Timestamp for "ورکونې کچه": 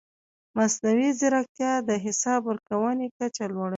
2.49-3.45